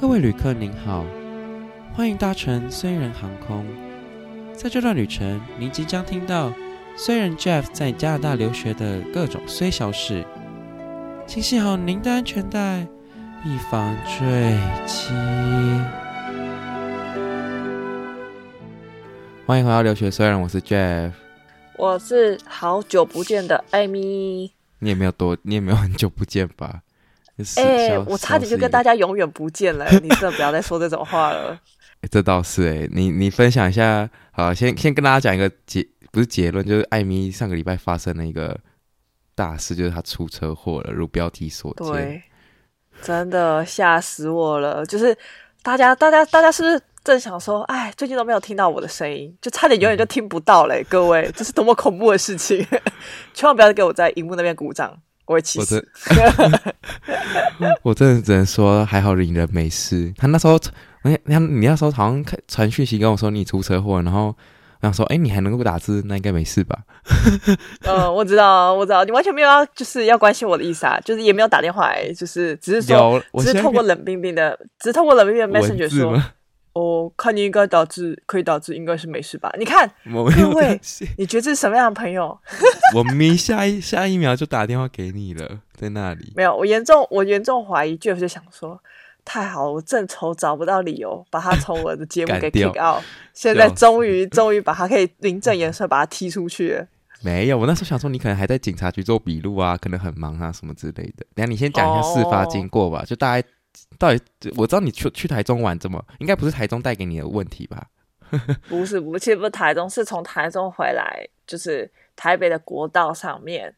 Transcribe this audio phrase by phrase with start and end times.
[0.00, 1.04] 各位旅客您好，
[1.92, 3.66] 欢迎搭乘虽然航空。
[4.54, 6.50] 在这段旅程，您即将听到
[6.96, 10.24] 虽然 Jeff 在加拿大留学的各种虽小事，
[11.26, 12.86] 请系好您的安全带，
[13.44, 15.12] 以防坠机。
[19.44, 21.12] 欢迎回到留学虽然，我是 Jeff，
[21.76, 24.50] 我是好久不见的艾米。
[24.78, 26.80] 你也没有多，你也没有很久不见吧？
[27.56, 31.58] 哎、欸，我差点就跟大家永远不见了，你真的不要再说这种话了。
[32.02, 38.58] 欸、 这倒是哎、欸，你你分享一下，好，先先跟大家讲一个结，不是结论，就是艾米上个礼拜发生了一个
[39.34, 41.86] 大事，就是她出车祸了，如标题所见。
[41.92, 42.22] 对，
[43.02, 44.84] 真的吓死我了。
[44.86, 45.16] 就是
[45.62, 50.84] 大家大家大家是不是正想说，哎，最近都没有听到我的声音，就差点永远就听不到嘞？
[50.88, 52.66] 各位，这是多么恐怖的事情！
[53.34, 54.98] 千万不要给我在荧幕那边鼓掌。
[55.30, 55.80] 我其实，
[57.82, 60.12] 我真的只能说还好你人没事。
[60.16, 60.58] 他那时候，
[61.04, 64.36] 你你你那时候好像传讯息跟我说你出车祸，然后
[64.80, 66.76] 我想说，哎、欸，你还能够打字，那应该没事吧？
[67.86, 76.20] 嗯，我知道，我知道，你完全没有要就是要关心我的意思啊，就是也没有打电话来，就是只是说，只是透过冷冰冰的，只是透过冷冰冰的 Messenger 说。
[76.72, 79.52] 哦，看你应该打字，可以打字，应该是没事吧？
[79.58, 80.80] 你看，各位，
[81.18, 82.38] 你觉得这是什么样的朋友？
[82.94, 86.32] 我明下一下一秒就打电话给你了，在那里。
[86.36, 88.80] 没有，我严重，我严重怀疑，Jeff 就想说，
[89.24, 93.02] 太好了，我正愁找不到理由把他从我的节目给 kick out，
[93.34, 96.86] 现在终于终于把他可以名正言顺把他踢出去了。
[97.22, 101.26] 没有，我那时候想说，你可能还在警察局做笔录啊，可能很忙啊，什么之类的。
[101.34, 103.46] 等下你先讲一下事发经过吧，哦、就大概。
[103.98, 107.86] 到底我知道你去去台中玩，怎么应该不是台中带给你的问题吧？
[108.68, 113.74] 不是，不是，其实不是台中，是从台中回来，就是台北的国道上面。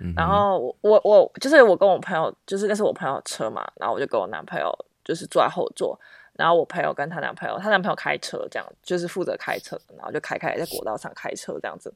[0.00, 4.70] 嗯、然后我我我就是我跟我朋友，就是那是我朋友车嘛，然后我就跟我男朋友
[5.04, 5.98] 就是坐在后座，
[6.34, 11.94] 然后我朋友跟她男朋友，她男朋友开车这样，就是负责开车，然后就开开在国道上开车这样子。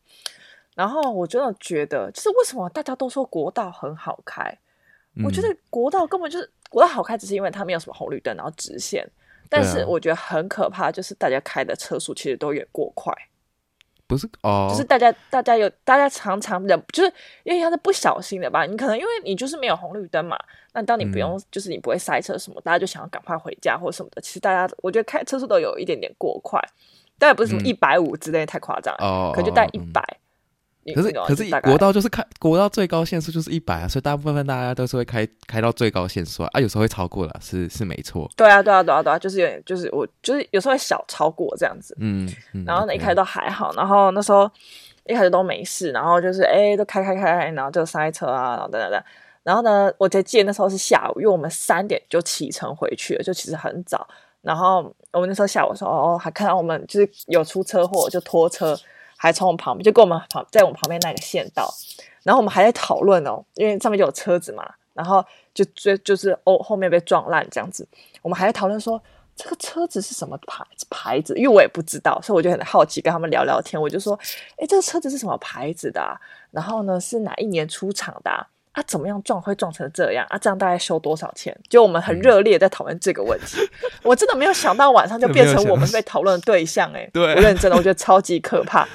[0.74, 4.42] 然后我真的觉得，就是为什么大家都说国道很好开？
[5.16, 6.50] 嗯、我觉得国道根本就是。
[6.68, 9.08] 国道好开，只是因为它没有什么红绿灯，然后直线。
[9.48, 13.12] 但是我觉得很可怕，就是大家开的车速其实都远过快。
[14.06, 17.12] 不是哦，就是大家大家有大家常常的，就是
[17.44, 18.64] 因为他是不小心的吧？
[18.64, 20.38] 你可能因为你就是没有红绿灯嘛。
[20.72, 24.20] 那当你不用，嗯、就是你不会塞车什么，大家就想要赶快回家或什么的。
[24.22, 26.58] 其实大家我觉得开车速都有一点点过快，
[27.18, 30.02] 但也不是什么一百五之类太夸张哦，可能就带一百。
[30.94, 38.30] 可是可是国道就是开国道最高限速就是一百啊，所以大部分大家都是会开开到最高限速啊，啊有时候会超过了，是是没错。
[38.36, 44.50] 对啊对啊对啊对啊，就是有点就是我就是有时候会小超过这样子，嗯，嗯然后呢、一开始都还好，然后那时候
[45.06, 49.02] 一开始都没事，然后就是哎都开开开，然后就塞车啊，然后等等等，
[49.42, 54.06] 然后呢我就记得那时候是下午，因为我们三点就启程回去了，就其实很早，
[54.42, 58.78] 然后我们那时候下午的时候哦还看到我们就是有出车祸就拖车。
[59.18, 61.68] 还从我们旁边，就跟我们旁，在我们旁边那个县道，
[62.22, 64.64] 然后我们还在讨论哦，因为上面就有车子嘛，
[64.94, 67.86] 然后就追，就是哦后面被撞烂这样子，
[68.22, 69.02] 我们还在讨论说
[69.34, 74.18] 这个车子是什么牌牌子，因为我也不知道，所以我就很好奇跟他们聊聊天，我就说，
[74.56, 76.14] 哎，这个车子是什么牌子的啊？
[76.52, 78.46] 然后呢是哪一年出厂的啊？
[78.72, 80.38] 啊，怎么样撞会撞成这样啊？
[80.38, 81.56] 这样大概收多少钱？
[81.68, 88.86] 就我们很热烈在讨论这个问题，嗯、 我真的没有想到晚上就变成我们被讨论的对象哎、欸，对，我认真的，我觉得超级可怕。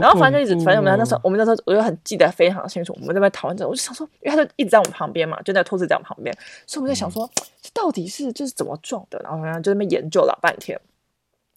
[0.00, 6.34] 然后反正就一直，反正我们那时候，我们那时候我就很记得非常清楚，我们在那边讨论着，我就想说，因为他就一直在我们旁边嘛，就在兔子在我们旁边，
[6.66, 7.28] 所以我们在想说，
[7.60, 9.20] 这到底是就是怎么撞的？
[9.22, 10.80] 然后好像就在那边研究了半天，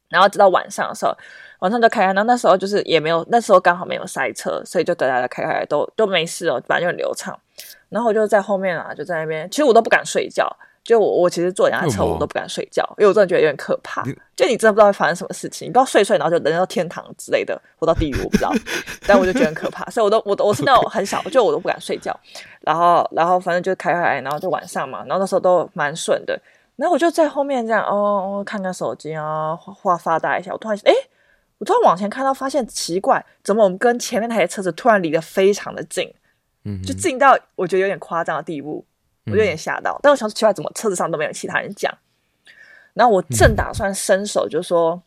[0.09, 1.15] 然后直到晚上的时候，
[1.59, 7.37] 晚上就开开，然后那时候就是也没有，那时候刚好没有塞车，所以就大家开开都都没事哦，反正就很流畅。
[7.89, 10.47] 然后我就在后面啊，就在那边，其实我都不敢睡觉。
[10.83, 14.01] 就我，我其实坐人家车，我都不敢睡觉，因为我真的觉得有点可怕。
[14.37, 18.53] 就你真的不知道会发生什么事情，你不知道睡睡，然后就人到天堂之类的，或到地狱，我不知道。
[19.05, 22.17] 但我就觉得很可怕，所以我都，我都，我是那种很小，就我都不敢睡觉。
[22.61, 26.39] 然后，然后反正就开开来，然后就晚上嘛，然后那时候都蛮顺的。
[26.77, 30.53] 然后我就在后面这样，哦，看看手机啊，画发呆一下。
[30.53, 30.93] 我突然，哎，
[31.57, 36.09] 我突然往前看到，发现奇怪，怎么我们跟前面那台车子突然离得非常的近？
[36.63, 38.85] 嗯，就近到我觉得有点夸张的地步。
[39.25, 41.93] 我就有点吓到，嗯，但我想说奇怪，怎么车子上都没有其他人讲？
[42.93, 45.03] 然后我正打算伸手就说：“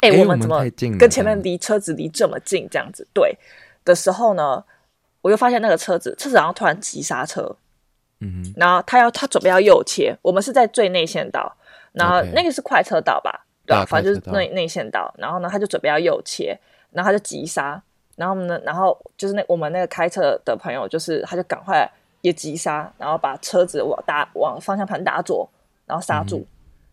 [0.00, 0.64] 哎，我们怎么
[0.98, 2.66] 跟前面离车子离这么近？
[2.70, 3.36] 这样子对
[3.84, 4.64] 的时候呢，
[5.20, 7.54] 我就发现那个车子车子好像突然急刹车，
[8.24, 11.54] 嗯，然后他要他准备要右切，我们是在最内线道，
[11.92, 13.46] 然后那个是快车道吧？
[13.66, 13.84] 对吧？
[13.84, 16.58] 反正就是内内线道，然后呢，他就准备要右切，
[16.90, 17.82] 然后他就急刹，
[18.16, 21.88] 然后呢，然后就是那我们那个开车的朋友，就是他就赶快。
[22.24, 25.46] 也急刹，然后把车子往打往方向盘打左，
[25.84, 26.42] 然后刹住，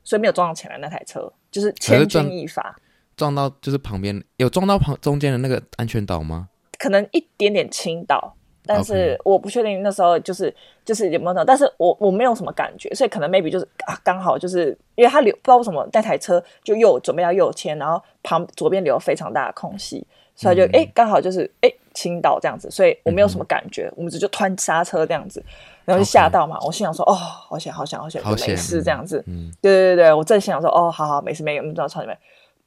[0.04, 2.76] 所以没有撞到前面那台车，就是千钧一发。
[3.16, 6.50] 撞到就是旁边有撞到旁中间的那个安全岛吗？
[6.78, 8.36] 可能一点点倾倒，
[8.66, 10.54] 但是我不确定那时候就是
[10.86, 20.06] 就是有没有，但是我我没有什么感觉，所以可能 maybe 就是啊刚好就是因为他留不知道为什么那台车就右准备要右切，然后旁左边留非常大的空隙，
[20.36, 25.44] 所以就哎刚、嗯、好就是哎倾倒这样子，所以我没有什么感觉，嗯、我们只就突然刹车这样子，
[25.86, 32.18] 然后就吓到嘛.我心想说哦好险好险好险，没事这样子，嗯，对对对对，我正心想说哦好好没事没有，我们知道超里面。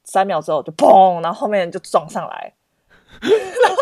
[0.07, 2.53] 三秒之后就砰，然后后面就撞上来，
[3.21, 3.77] 然 后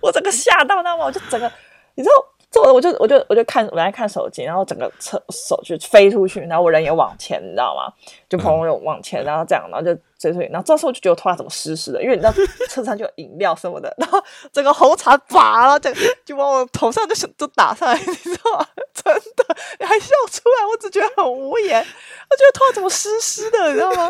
[0.00, 1.50] 我整个吓到，你知道吗我就整个，
[1.94, 2.14] 你知道，
[2.50, 7.92] 这我就我就我就看我在看手机，然后整个车手就飞出去，然后我人也往前，你知道吗？
[8.28, 12.32] 就砰又往前，然后这样，然后就追出去，然后这时候就觉得头发怎么湿湿的，因为你知道
[12.68, 18.66] 车上就有饮料什么的，然后整个红茶拔了，整个就往我头上就就打上来，你知道吗？
[18.92, 24.08] 真的，你还笑出来，我只觉得很无言，我觉得头发怎么湿湿的，你知道吗？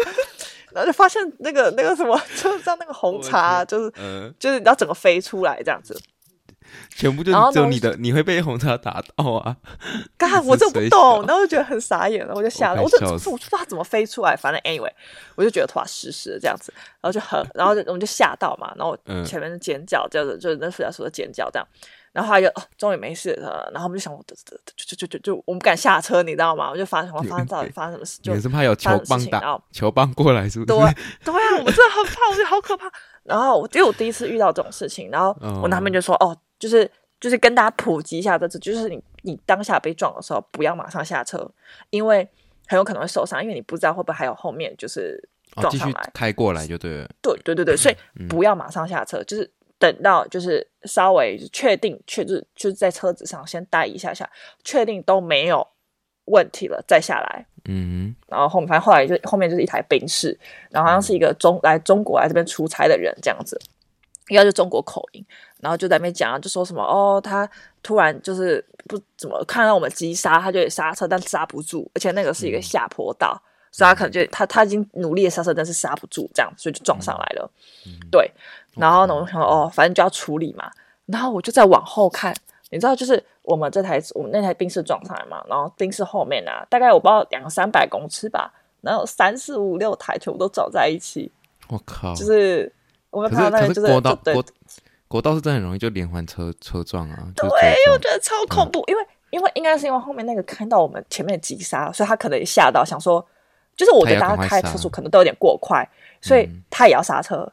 [0.75, 5.99] 然后就发现那个那个什么， 就是像那个红茶，就是、嗯、就是然后整个飞出来这样子，
[6.91, 9.57] 全部就只有你的，你会被红茶打到啊！
[10.17, 14.91] 干， 我就不懂，然后就觉得很傻眼了，我就吓了，我就我不知道它怎么飞出来，反正 anyway，
[15.35, 21.67] 我就觉得头发湿湿的这样子，然后就很，然后就我们就吓到嘛，然后前面的尖叫，这样子就是那副教授的尖叫这样。
[22.13, 23.71] 然后他就哦，终于没事了。
[23.73, 24.37] 然后我们就想，我就
[24.77, 26.71] 就就就就我们不敢下车，你知道吗？
[26.71, 28.21] 我就发什么发生到底发生什么事？
[28.23, 30.67] 就也是怕有球棒打，球棒过来是不是？
[30.67, 30.77] 对
[31.25, 32.91] 对啊，我真的很怕，我觉得好可怕。
[33.23, 41.51] 然后我因为我第一次遇到这种事情，然后我男朋友就说哦，就是就是跟大家普及一下，这次就是你你当下被撞的时候，不要马上下车，
[41.91, 42.29] 因为
[42.67, 45.19] 很有可能会受伤，因为你不知道会不会还有后面就是
[45.55, 47.09] 撞上来，哦、开过来就对了。
[47.23, 47.97] 对对对对，所以
[48.29, 49.51] 不要马上下车，就是。
[49.83, 54.31] 等到就是稍微确定，确就是就是在车子上先待一下下，
[54.63, 55.67] 确定都没有
[56.27, 57.45] 问题了再下来。
[57.65, 60.39] 嗯，然后后面反正后来就后面就是一台宾士，
[60.71, 63.61] 然后好像是一个中来中国来这边出差的人这样子，
[64.29, 65.27] 应该是中国口音，
[65.59, 67.51] 然后就在那边讲，就说什么哦，他
[67.83, 73.43] 突然就是不怎么看到我们急刹，他就刹车，但刹不住，而且那个是一个下坡道。
[73.47, 77.51] 嗯所以他可能就他他已经努力的刹车，但是刹不住，这样所以就撞上来了。
[77.87, 78.31] 嗯、对，
[78.75, 80.71] 然后呢，我就想说哦，反正就要处理嘛。
[81.07, 82.35] 然后我就再往后看，
[82.71, 91.31] 你知道，就是我们这台我们那台宾士撞上来嘛，然后宾士后面啊，大概我不知道两三百公尺吧，然后三四五六台全部都撞在一起。
[91.69, 92.15] 我靠！
[92.15, 92.73] 就是
[93.11, 94.45] 我们看到那个就是国道，国
[95.09, 97.29] 国道是真的很容易就连环车车撞啊。
[97.37, 97.49] 对，
[97.93, 103.25] 我觉得超恐怖，嗯、因为因为应该是因为后面那个看到我们前面急刹，所以他可能也吓到，想说。
[103.75, 105.83] 就是我觉得他开车速可能都有点过快，
[106.21, 107.53] 所以他也要刹车，嗯、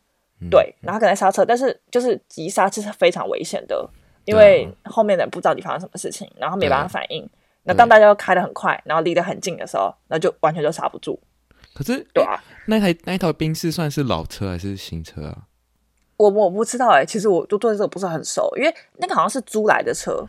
[0.49, 3.89] 对，然后可能刹车，但是就是急刹车是非常危险的，
[4.25, 7.27] 因为后面的人不知道你发生什么事情，然后没办法反应。
[7.63, 11.19] 那当大家都开得很快，然后离得很近的时候，那就完全就刹不住。
[11.73, 15.43] 可是，对啊，那台那台宾士算是老车还是新车啊？
[16.17, 20.27] 我我不知道哎、欸，其实我都对这个不是很熟，因为那个好像是租来的车。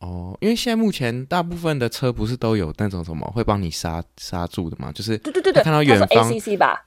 [0.00, 4.92] 哦，因为现在目前大部分的车不是都有那种什么会帮你刹刹住的嘛？
[4.92, 6.86] 就是对对对对，看到远方 ACC 吧？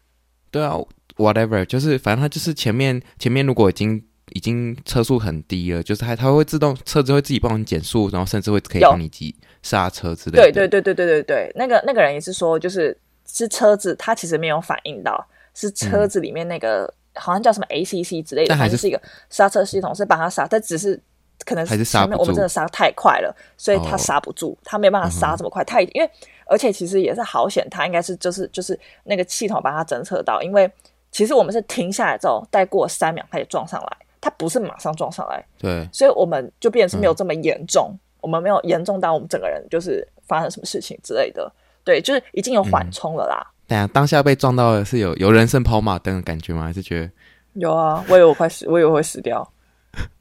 [0.52, 0.78] 对啊
[1.18, 4.02] ，whatever，就是反正它就是前面前面如果已经
[4.34, 10.52] 已经车速很低了，就是它它会自动车子会自己帮你减速，然后甚至会可以帮你急刹车之类的。
[10.52, 12.98] 对对对对对对对，那个那个人也是说，就是
[13.28, 21.00] 是车子它其实没有反应到，是车子里面那个、嗯、好像叫什么 ACC 之类的，但还是是一个刹车系统是帮它刹，但只是。
[21.46, 25.64] 可能是前面我们真的刹太快了，所以他刹不住，他没办法刹这么快。
[25.64, 26.10] 他因为
[26.48, 30.70] 而且其实也是好险，他应该是就是就是那个系统把它侦测到，因为
[31.18, 35.44] 其实我们是停下来之后，再过三秒它也撞上来，它不是马上撞上来。
[35.58, 41.52] 对，所以我们就变成是没有这么严重，我们没有严重到我们整个人就是发生什么事情之类的。
[41.84, 43.42] 对，就是已经有缓冲了啦。
[43.68, 46.66] 对啊，当下被撞到的是有有人生跑马灯的感觉吗？
[46.66, 47.10] 还是觉得
[47.54, 48.06] 有啊？
[48.08, 49.42] 我以为我快死，我以为我会死掉。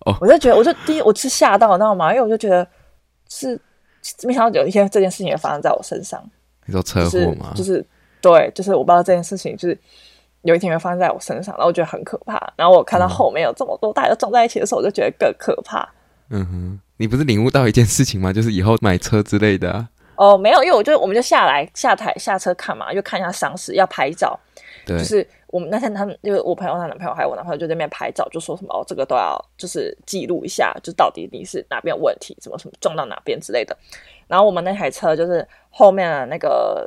[0.06, 2.10] 哦，我就觉得，我就第一，我是吓到，你知道吗？
[2.10, 2.66] 因为我就觉得
[3.28, 3.60] 是
[4.22, 6.18] 没想到有一天这件事情也发生在我身上。
[6.64, 7.52] 你说车祸吗？
[7.54, 7.86] 就是，就是
[8.22, 9.78] 对，就是我不知道这件事情就是
[10.46, 12.40] 有一天会发生在我身上，然后我觉得很可怕。
[12.56, 15.86] 然后我看到后面有这么多大家都撞在一起的时候，我就觉得更可怕。
[16.30, 18.32] 嗯哼，你不是领悟到一件事情吗？
[18.32, 19.88] 就是以后买车之类的啊。
[20.16, 24.38] 哦，没有，因为我就我们就下来下台下车看嘛，就看一下伤势，要拍照。
[24.86, 25.26] 对，就是。
[25.48, 33.74] 我们那天他们就是我朋友，他男朋友还有我男朋友就在那边拍照，就说什么哦，这个都要就是记录一下，就到底你是哪边有问题，什么什么撞到哪边之类的。
[34.26, 36.86] 然后我们那台车就是后面的那个，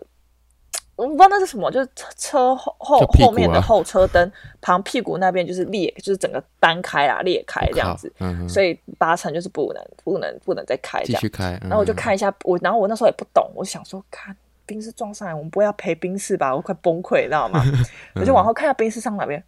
[0.99, 11.21] 我不知道那是什么，就是车后后、啊、后面的后车灯旁屁股那边就是裂，就是整个单开啊裂开这样子，嗯、所以八成就是不能不能不能再开这样。
[11.21, 11.57] 继续开。
[11.63, 14.35] 嗯、然后我就看一下我，然后我那时候也不懂，我想说看。
[14.65, 16.55] 冰室撞上来，我们不会要赔冰室吧？
[16.55, 17.63] 我快崩溃，你知道吗？
[18.13, 19.43] 我就往后看下冰室上哪边，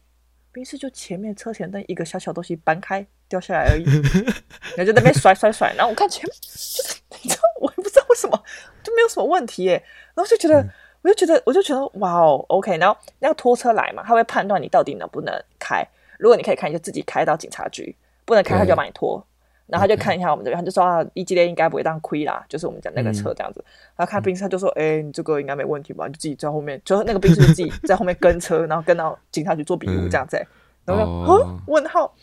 [0.51, 3.84] 冰室就前面车前灯一个小小东西搬开掉下来而已，
[4.75, 8.43] 然后就在那边甩甩甩，然后我看前面就是 你知道，我也不知道为什么
[8.81, 9.84] 就没有什么问题耶，
[10.15, 10.60] 然后就觉得。
[10.60, 10.70] 嗯
[11.03, 12.77] 我就觉得，我就觉得，哇哦，OK。
[12.77, 15.84] 然后那个拖车来嘛，他会判断你到底能不能开。
[16.20, 17.91] 如果你可以开，你就自己开到警察局；
[18.25, 19.24] 不能开，他就要把你拖。
[19.65, 23.63] 然后他就看一下我们这边，他就说啊，一级列应该不会当亏啦，就是我们讲那个车这样子。
[23.96, 26.08] 然后看宾车，他就说，哎，你这个应该没问题吧？
[26.08, 30.38] 就自己在后面，就那个宾士就自己在后面跟车，然后跟到警察局做笔录这样子。
[30.86, 32.13] 然后就，哦，问号。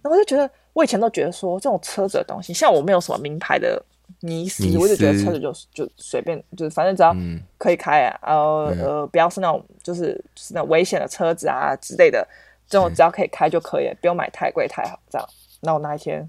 [0.00, 3.84] 然后我就觉得，我以前都觉得说，这种车子的东西，像我没有什么名牌的。
[4.22, 7.14] 迷失，我就觉得车子就就随便，就是反正只要
[7.58, 12.26] 可以开啊，然后、嗯、呃不要是那种就是就是那种危险的车子啊之类的，
[12.68, 15.28] 这种只要可以开就可以，不用买太贵太好这样。
[15.60, 16.28] 那我那一天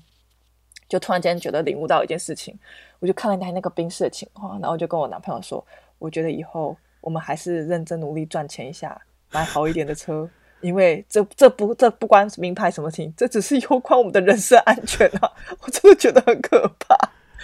[0.90, 2.58] 就突然间觉得领悟到一件事情，
[3.00, 5.66] 我就看了一台那个冰室的情况，然后就跟我男朋友说，
[6.00, 9.00] 我觉得以后我们还是认真努力赚钱一下，
[9.32, 10.30] 买好一点的车，
[10.62, 15.32] 因为这这不这不关名牌什么情，这只是攸关我们的人身安全啊！
[15.62, 16.96] 我真的觉得很可怕。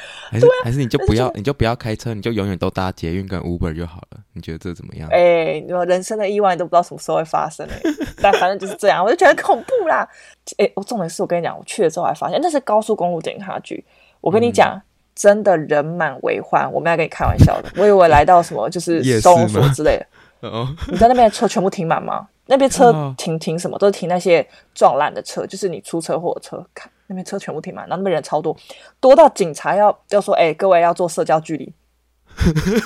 [0.32, 4.20] 还是、啊、还是你就不要你就不要开车，你就永远都搭捷运跟 Uber 就好了。
[4.34, 5.10] 你觉得这怎么样？
[5.12, 10.08] 哎、欸，你说人生的意外都不知道什么时候会发生哎、欸， 但反正就是这样，我就觉得很恐怖啦。
[10.58, 13.84] 哎、欸，我重点是我跟你讲，我去了之后还发现那是高速公路警察局。
[14.22, 14.82] 我跟你讲，嗯、
[15.16, 17.70] 真的人满为患，我没有跟你开玩笑的。
[17.78, 20.06] 我以为来到什么就是收容所之类的。
[20.50, 22.28] 哦，你在那边的车全部停满吗？
[22.46, 23.78] 那边车停停什么？
[23.78, 26.66] 都是停那些撞烂的车，就是你出车祸的车。
[26.74, 28.56] 看那边车全部停满，然后那边人超多，
[29.00, 31.74] 多到警察要要说：“哎、欸，各位要做社交距离。”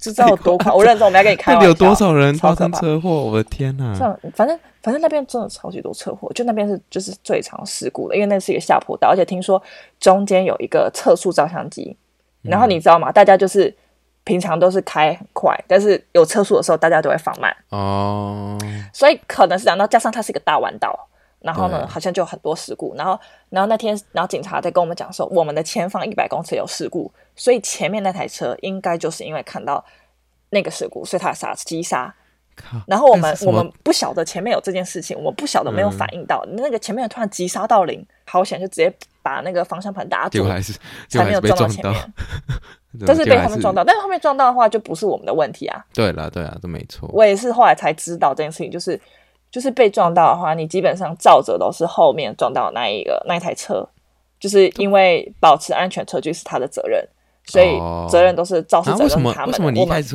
[0.00, 0.72] 知道有多快？
[0.74, 1.68] 我认真，我没有跟你开玩笑。
[1.68, 3.10] 有多少人发生车祸？
[3.10, 3.94] 我的天哪！
[3.96, 9.62] 这样，反正反正那边真的超级多车祸，就那边是就是最常事故的，因为那是一个下坡道，而且听说
[9.98, 11.96] 中间有一个测速照相机。
[12.42, 13.10] 然后你知道吗？
[13.10, 13.76] 嗯、大家就是。
[14.22, 18.56] 平常都是开很快，但是有车速的时候，大家都会放慢哦。
[18.92, 21.08] 所以可能是讲到，加上它是一个大弯道，
[21.40, 22.94] 然后呢，好像就很多事故。
[22.96, 23.18] 然后，
[23.48, 29.84] 然后那天，然后警察在跟我们讲说，我们的前方一百公尺有事故，所以前面那台车应该就是因为看到
[30.50, 32.14] 那个事故，所以他刹急刹。
[32.86, 38.92] 然后我们我们不晓得前面有这件事情，我们不晓得没有反应到、嗯、那个前面突然急刹到零，好险就直接
[39.22, 40.46] 把那个方向盘打住，
[41.08, 42.12] 才没有撞到前面。
[43.06, 45.82] 但是被他们撞到，但是后面撞到的话就不是我们的问题啊。
[45.94, 47.08] 对了，对啊，这没错。
[47.12, 49.00] 我也是后来才知道这件事情，就是
[49.50, 53.88] 就是被撞到的话，你基本上照着都是后面撞到那一个那一台车，
[54.38, 57.04] 就是因为保持安全车距是他的责任，
[57.46, 57.78] 所以
[58.08, 59.46] 责任都是肇事责任他们。
[59.46, 60.14] 为什么你一开始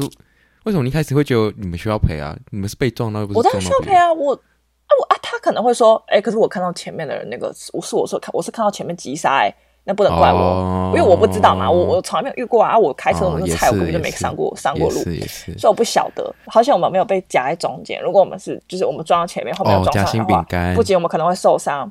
[0.63, 2.35] 为什么你一开始会觉得你们需要赔啊？
[2.51, 3.37] 你们是被撞到又不是？
[3.39, 4.11] 我当然需要赔啊！
[4.13, 9.53] 我啊我啊，他可能会说，哎，可是我看到前面的人那个，我是我说看我是看到前面急刹哎。
[9.87, 16.33] 那不能怪我，哦、因为我不知道嘛，我我从来没有遇过啊，我开车我就踩，我根本就没上过上过路，所以我不晓得。
[16.47, 21.89] 好像我们没有被夹在中间，如果我们是就是我们撞到前面，后面有撞上的话，哦、不仅我们可能会受伤，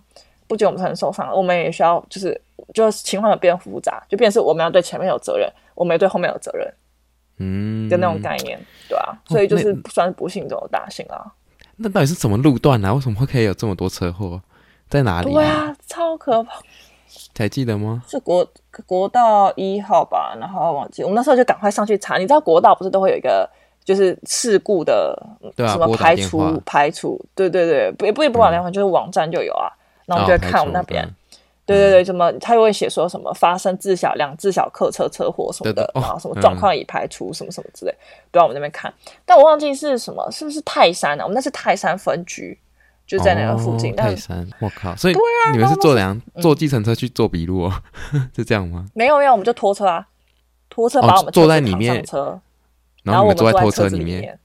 [0.49, 2.39] 不仅我们可能受伤，我们也需要就是
[2.73, 6.75] 就是情况的变复杂，就变成是我们要对前面有责任，我们也对后面有责任，
[7.39, 8.59] 嗯，的那种概念，
[8.89, 11.25] 对啊，所以就是算是不幸中的大幸啊。
[11.77, 12.93] 那到底是什么路段啊？
[12.93, 14.43] 为什么会可以有这么多车祸？
[14.89, 15.33] 在哪里、啊？
[15.33, 16.55] 对啊，超可怕。
[17.37, 18.03] 还记得吗？
[18.09, 18.47] 是国
[18.87, 22.17] 国道一号吧，然后忘记我们那时候就赶快上去查。
[22.17, 23.49] 你知道国道不是都会有一个
[23.85, 25.17] 就是事故的
[25.57, 27.21] 什么排除排除？
[27.35, 29.71] 对对对，不不也不管电话，就是网站就有啊。
[30.07, 31.09] 那我们就会看我们那边，
[31.65, 37.95] 对对对，什么他又会写说什么发生自小两自小客车车祸什么的，然后什么状况已排除什么什么之类，
[38.31, 38.93] 都在我们那边看。
[39.25, 41.25] 但我忘记是什么，是不是泰山啊？
[41.25, 42.59] 我们那是泰山分局。
[43.07, 44.95] 就在那个附近，泰山，我靠！
[44.97, 45.15] 所以
[45.53, 47.73] 你们是坐两坐计程车去做笔录哦，
[48.35, 48.87] 是这样吗？
[48.95, 50.07] 没有，没有，我们就拖车啊，
[50.71, 52.41] 拖车把我们坐在里面车，
[53.03, 54.39] 然后我们坐在拖车里面。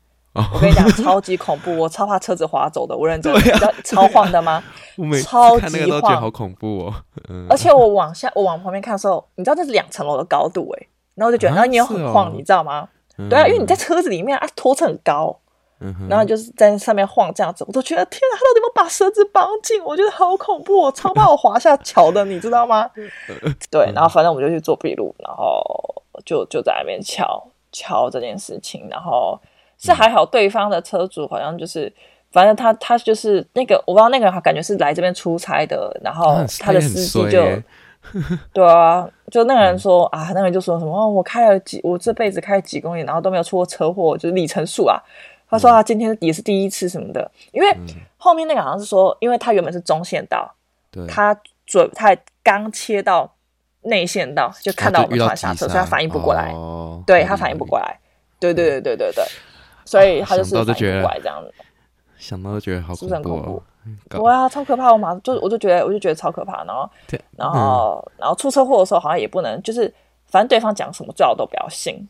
[0.54, 4.64] 我跟你讲，超级恐怖，我超怕车子滑走的，我认真，你知道超晃的吗？
[5.24, 6.94] 超级晃，好恐怖哦！
[7.50, 12.88] 而且我往下，我往旁边看的时候，你知道这是两层楼的高度哎，然后我就觉得，然后你又很晃，你知道吗？
[13.30, 15.38] 对啊，因为你在车子里面啊，拖车很高。
[16.10, 19.82] 然后就是在上面晃这样子，我都觉得天啊，他到底有没有把绳子绑紧？
[19.84, 22.90] 我觉得好恐怖，我超怕我滑下桥的，你知道吗？
[23.72, 25.64] 对，然后反正我们就去做笔录，然后
[26.26, 29.40] 就就在那边敲敲这件事情，然后
[29.78, 31.92] 是还好，对方的车主好像就是，
[32.32, 37.42] 反正他他就是那个，我不知道那个人感觉是来这边出差的，然后他的司机就，
[38.52, 45.02] 对啊，就那个人说啊，那个人就说什么，我开了几，我这辈子开了几公里，然后都没有出过车祸，就是里程数啊。
[45.50, 47.78] 他说他今天也是第一次什么的，因为
[48.18, 50.54] 后面那个好像是说，因为他原本是中线道，
[50.92, 53.30] 对，他准他刚切到
[53.82, 56.54] 内线道，就看到我们突然刹车，所以他反应不过来，
[57.08, 58.00] 对他反应不过来，
[58.40, 59.26] 对对对对对对，
[59.86, 61.54] 所以他就是反应不过来这样子。
[62.18, 63.64] 想到就觉得好恐怖，哦，
[64.10, 64.92] 对啊，超可怕！
[64.92, 69.92] 我马上就我就觉得我就觉得超可怕，然后对，然后、嗯、然后出车祸的时候好像也不能，就是
[70.28, 72.06] 反正对方讲什么最好都不要信。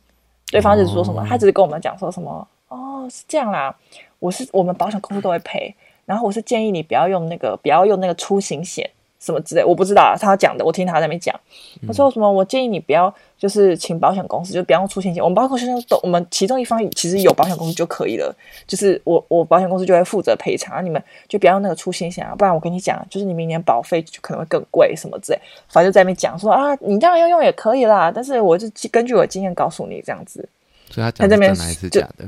[0.51, 3.75] 对方就是说什么，哦、他只是跟我们讲说什么，哦，是这样啦，
[4.19, 8.89] 我是我们保险公司都会赔，然后我是建议你不要用那个不要用那个出行险。
[9.21, 11.37] 什么之类，我不知道他讲的，我听他在那边讲。
[11.85, 12.31] 他说什么？
[12.31, 15.21] 我建议你不要，就是请保险公司，就不要用出行险。
[15.21, 18.33] 我们保险公司都，我们其中一方其实有保险公司就可以了，
[18.65, 25.41] 就是我我保险公司就会负责赔偿，你们就不要用那个出行险啊，不然我跟你讲，就是你明年保费就可能会更贵什么之类。
[25.67, 30.47] 反正就在那边讲说啊，你这样要用也可以啦，但是我就根据我的经验告诉你这样子。
[30.89, 32.23] 所以他讲的真的还是假的？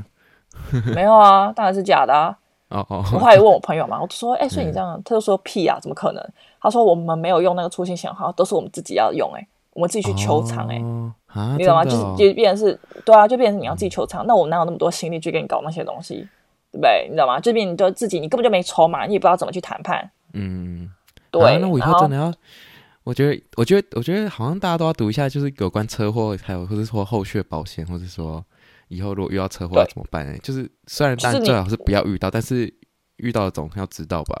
[0.94, 2.36] 没有啊，当然是假的啊。
[2.68, 6.32] 哦哦，我后来问我朋友嘛，我就说，哎、欸，所以你这样，他就说屁啊，怎么可能？
[6.58, 11.84] 他说我们没有用那个出行险号，都是我们自己要用、欸，哎，我们自己去球场、欸，哎、哦，你懂吗？
[11.84, 14.24] 就是就变成是，对啊，就变成你要自己求偿。
[14.24, 16.26] 嗯、那我哪有那么多心力去给你搞那些东西，
[16.70, 17.06] 对不对？
[17.10, 17.38] 你知道吗？
[17.38, 20.10] 这边你就自己，你根本就没筹码，你也不知道怎么去谈判。
[20.32, 20.90] 嗯，
[21.30, 21.58] 对、啊。
[21.60, 22.32] 那我以后真的要，
[23.04, 28.42] 我觉得，我觉得，我觉得好像大家都要读一下，就是有关车祸，还有或者说后续保险，或者说
[28.92, 30.38] 以后如果遇到车祸要怎么办、欸？
[30.38, 32.72] 就是虽然但最好是不要遇到，但是。
[33.18, 34.36] 遇到的总要知道吧？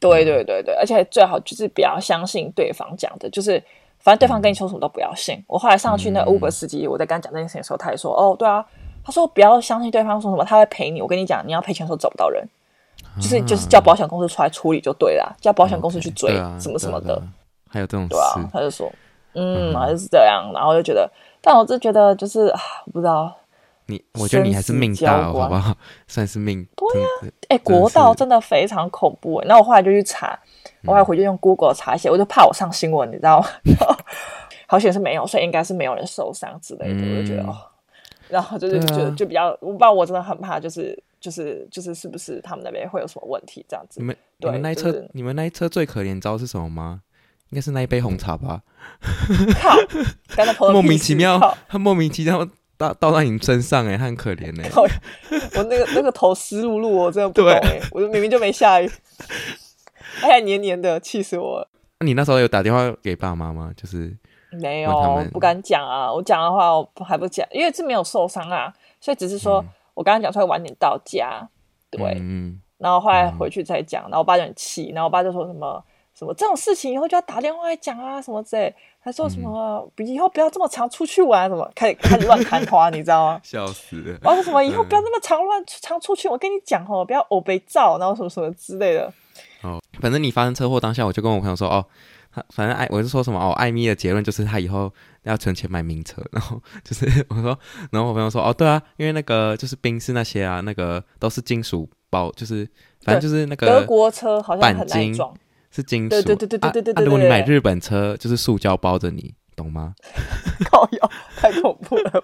[0.00, 3.62] 对对对对，而且最好就是不要相信对方讲的，就是
[4.00, 5.36] 反正对方跟你说什么都不要信。
[5.36, 8.64] 嗯、我后来上去那 Uber 司机，我在跟他讲这件事情的时候，他也说：“哦，对啊，
[9.04, 11.00] 他说不要相信对方说什么，他会赔你。
[11.00, 12.44] 我跟你讲，你要赔钱的时候找不到人，
[13.20, 17.22] 就是就是叫保险公司出来处理就对了，叫保险公司去追什么什么的。
[17.68, 18.90] 还有这种对啊，他就说
[19.34, 21.08] 嗯，还是这样，然后就觉得，
[21.40, 23.32] 但我就觉得就是啊，我不知道。
[23.86, 25.76] 你我觉得你还是命大，好不好？
[26.06, 26.66] 算是命。
[26.76, 27.08] 对呀，
[27.48, 29.40] 哎，国道真的非常恐怖。
[29.42, 30.38] 然后我后来就去查，
[30.84, 33.46] 我还回去用 Google 查一些，我就怕我上新闻，你知道吗？
[34.66, 37.00] 好险是没有，所以应该是没有人受伤之类的。
[37.00, 37.56] 我就觉得哦，
[38.28, 44.00] 然后就是觉得就比较，我不知道，我真的很怕，就是就是就是是不是他们那边会有什么问题这样子？
[44.00, 47.02] 你们你们那一车，你们那一车最可怜，你知道是什么吗？
[47.50, 48.62] 应该是那一杯红茶吧？
[49.60, 49.76] 靠，
[50.72, 52.48] 莫名其妙，他莫名其妙。
[52.82, 54.68] 倒倒到你身上哎，他很可怜哎。
[54.74, 57.80] 我那个那个头湿漉漉，我真的不懂哎。
[57.92, 58.90] 我明明就没下雨，
[60.20, 61.68] 还还黏黏的，气死我了。
[62.00, 63.70] 那你那时候有打电话给爸妈吗？
[63.76, 64.16] 就是
[64.50, 66.12] 没有，不敢讲啊。
[66.12, 69.64] 我讲的话，我还不讲，因为是没有受伤啊，所以只是说
[69.94, 71.48] 我刚刚讲出来晚点到家，
[71.90, 72.20] 对，
[72.78, 75.82] 然后后来回去再讲，然后我爸就很气，然后我爸就说什么。
[76.22, 83.40] 什么这种事情以后就要打电话来讲啊，什么之类，还说什么以后不要这么常出去玩，什么开始开始乱砍花，你知道吗？
[83.42, 84.16] 笑死了！
[84.22, 89.12] 然后什么以后不要那么常乱常出去，我跟你讲哦，不要偶被照，然后什么什么之类的。
[89.62, 91.84] 哦，反正你发生车祸当下，我就跟我朋友说，哦，
[92.32, 94.92] 他反正艾，我是说什么哦，艾米的结论就是他以后
[95.24, 97.58] 要存钱买名车，然后就是我说，
[97.90, 102.68] 然后我朋友说，哦，对啊，因为那个就是宾士那些啊，那个都是金属包，就是
[103.04, 105.34] 反正就是那个德国车好像很难撞。
[105.72, 107.04] 是金属，对对对对对对对。
[107.04, 109.94] 如果你买日本车，就是塑胶包着你，懂吗？
[110.70, 112.20] 靠腰， 太恐怖了吧。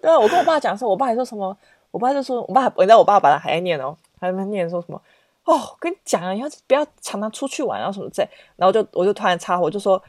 [0.00, 1.56] 对啊，我跟我爸讲说，我爸还说什么？
[1.90, 5.00] 我爸就说，我爸，你知道我爸把他还在念哦，还在念说什么？
[5.44, 8.28] 哦，我跟你讲啊，以后不要常常出去玩啊什么之类。
[8.56, 10.00] 然后就我就突然插话，我就说，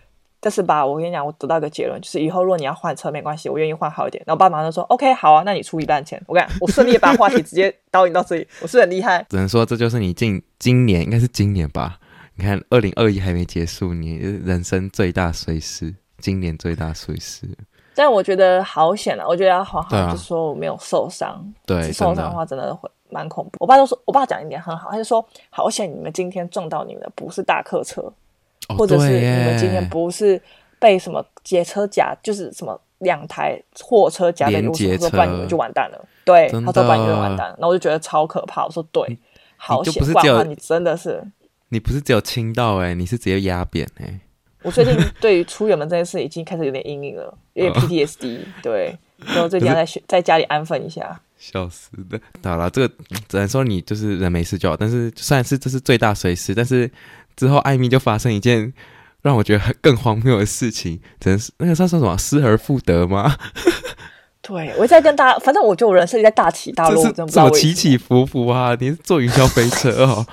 [0.41, 4.21] 但是吧，我跟你讲，我得到一个结论，就是以后如果你要换车，没关系，我愿意换好一点。
[4.27, 6.21] 然后我爸马上就说，OK，好啊，那你出一半钱。
[6.27, 9.25] 我跟你讲，我顺利把话题直接导引到这里，我是很厉害。
[9.29, 11.97] 只能说这就是你近今年应该是今年吧。
[12.39, 17.45] 你看，二零二一还没结束，你人生最大碎事，今年最大碎事。
[17.93, 19.25] 但我觉得好险啊！
[19.27, 21.45] 我觉得要好好就说我没有受伤。
[21.65, 23.57] 对，受伤的话真的会蛮恐怖。
[23.59, 28.03] 我爸都说，我爸讲一点很好，他就说好险你们今天撞到你们的不是大客车，
[28.69, 30.41] 哦、或者是你们今天不是
[30.79, 36.07] 被什么劫车夹，就是什么两台货车夹在路上，说不然你们就完蛋了。
[36.23, 37.57] 对，他说不然你们就完蛋了。
[37.59, 38.63] 那我就觉得超可怕。
[38.63, 39.19] 我说对，
[39.57, 41.21] 好险，不然的话你真的是。
[41.69, 44.19] 你不是只有亲到哎、欸，你是直接压扁哎、欸！
[44.63, 48.39] 我最近对于出远门这件事已经开始有点阴影了， 有点 PTSD。
[48.61, 51.19] 对， 然后最近要在学在家里安分一下。
[51.37, 52.93] 笑死的，好了，这个
[53.29, 54.75] 只能说你就是人没事就好。
[54.75, 56.91] 但是虽然是这是最大损失，但是
[57.37, 58.73] 之后艾米就发生一件
[59.21, 63.37] 让我觉得更荒谬的事情，真是那个算什么失而复得吗？
[64.49, 70.25] 对，我在跟大，反正我就人生在大起大落，找起起伏伏啊，你是做营销飞车哦。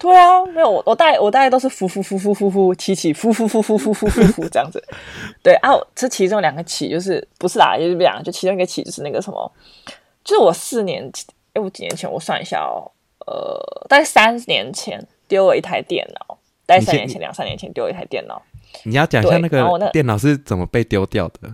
[0.00, 4.82] 对啊，没有，我我大我大概都是浮浮浮浮浮浮，起起伏伏，浮浮浮浮浮浮，这样子。
[5.44, 9.52] 对，啊，这其中两个起就是，不是啦，就是两个，就其中一个起就是那个什么。
[10.24, 12.90] 就是我四年前，哎，我几年前我算一下哦，
[13.26, 18.40] 呃，大概三年前丢了一台电脑，大概三年前，两三年前丢了一台电脑。
[18.84, 21.52] 你要讲一下那个，电脑是怎么被丢掉的？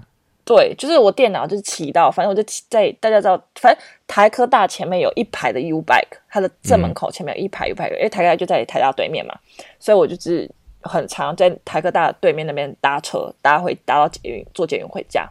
[0.55, 9.35] 对，就是我电脑就是骑到，反正我就骑在大家知道，反正台科大前面有一排的 U bike，它的正门口前面有一排 U bike，、嗯、因为台科大就在台大对面嘛，
[9.79, 10.51] 所以我就是
[10.83, 15.27] 很常在台科大对面那边搭车，搭回搭到捷运，坐捷运回家。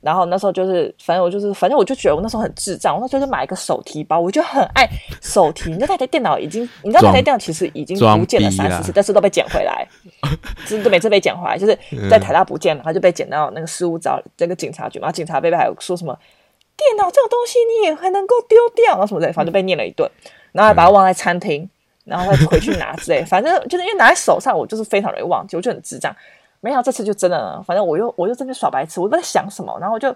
[0.00, 2.94] 然后那时候就是，反正我就是，反正我就觉得我那时候很智障。
[2.94, 4.88] 我那时候就买一个手提包，我就很爱
[5.20, 5.70] 手提。
[5.70, 9.86] 你知道那台电脑已经，你知道那台电脑其实已经不见了三四次，但是都被捡回来，
[10.66, 15.12] 就是每次被捡回来，就是在台大不见了，他就被捡到那个失物找那个警察局嘛。
[15.12, 16.18] 警察贝贝还有说什么
[16.76, 20.10] 电脑这种东西你也还能够丢掉，然后什么的，反正就被念了一顿。
[20.52, 21.68] 然后还把它忘在餐厅，
[22.04, 23.24] 然后再回去拿之类。
[23.24, 26.12] 反正就是因为拿在手上，我就是非常容易忘记，我就很智障。
[26.60, 30.14] 没想到这次就真的，反正我又我又真的耍白痴，我不知道在想什么，然后我就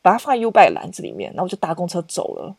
[0.00, 2.54] 把它放在 U-bike 篮子里面，然后我就搭公车走了。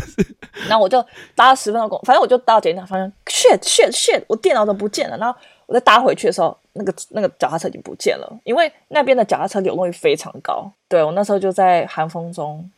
[0.68, 1.04] 然后我就
[1.36, 5.16] 搭了十分钟公，反正我就搭到捷运站，发现 shit shit shit，我电脑都不见了。
[5.16, 10.68] 然后我再搭回去的时候，那个那个脚踏车已经不见了，因为那边的脚踏车流动率非常高。
[10.88, 12.68] 对，我那时候就在寒风中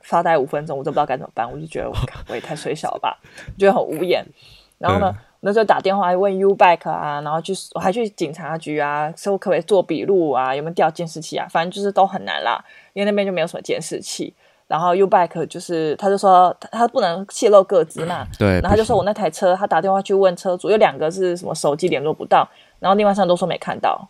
[0.00, 1.94] 发呆五分钟，我都不知道该怎么办，我就觉得我
[2.28, 3.16] 我也太衰小了吧，
[3.56, 4.26] 觉得很无言。
[4.78, 5.14] 然后呢？
[5.16, 11.46] 嗯那时候打电话问 U-bike 啊，然后去我还去警察局啊，说可不可以做笔录啊，有没有调监视器啊？
[11.48, 14.34] 反正就是都很难啦，因为那边就没有什么监视器。
[14.66, 18.54] 然后 U-bike 就是他就说他他不能泄露个资嘛， 对。
[18.54, 22.46] 然后他就说我那台车，他打电话去问车主，有两个是什么手机联络不到，
[22.78, 24.08] 然后另外三个都说没看到，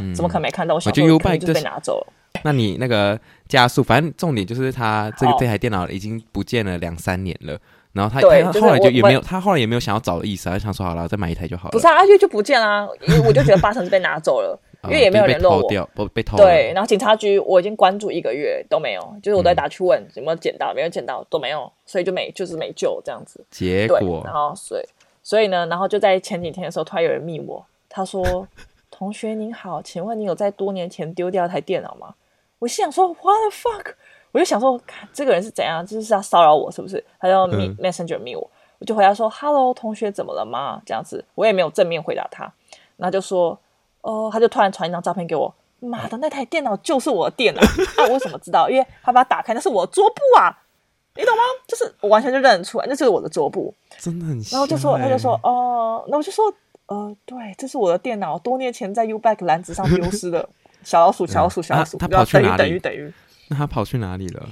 [0.00, 0.74] 嗯、怎么可能没看到？
[0.74, 2.12] 我想说 U-bike 就被拿走了。
[2.42, 7.58] 那你那个加速，反正重点就是他这个这台电脑已经不见了两三年了。
[7.94, 11.70] 然后他对他后来就也没有，他后来也没有想要找的意思，他想说好了，再买一台就好了。
[11.70, 15.56] 不是啊，就就不见啦，啊，因为我就觉得八成是被拿走了， 因为也没有联络我。
[15.58, 16.36] 被偷掉，不被偷。
[16.36, 23.42] 对，然后警察局我已经关注一个月都没有，就是我在打去问有没有捡到，没有捡到都没有，所以就没就是没救这样子。
[23.50, 24.84] 结果，然后所以
[25.22, 28.46] 所以呢，然后就在前几天的时候，突然有人密我，他说：
[28.90, 32.12] “同学您好，请问你有在多年前丢掉一台电脑吗？”
[32.58, 33.94] 我心想说：“What the fuck？”
[34.34, 34.78] 我就想说，
[35.12, 35.86] 这个人是怎样？
[35.86, 37.02] 就是要骚扰我是不是？
[37.20, 38.50] 他要密 Messenger me 我。
[38.80, 42.42] 我就回答说：“Hello，同学，怎么了吗？”这样子，我也没有正面回答他。
[42.96, 43.56] 然后就说
[44.02, 45.54] ：“哦。”他就突然传一张照片给我。
[45.78, 47.60] 妈的，那台电脑就是我的电脑
[47.96, 48.04] 那！
[48.08, 48.68] 我为什么知道？
[48.68, 50.50] 因为他把它打开，那是我的桌布啊！
[51.14, 51.42] 你懂吗？
[51.68, 54.58] 就是我完全就认得出来，那就是我的桌布，真的很像。
[54.58, 56.52] 然后就说，他就说：“哦。”那我就说
[56.86, 60.48] ：“呃，对，这是我的电脑，多年前在 U b a c k 篮子上丢失的。
[60.82, 62.58] 小老鼠，小老鼠，小老鼠，他跑去哪里？
[62.58, 63.12] 等于等于。
[63.48, 64.48] 那他跑去哪里了？”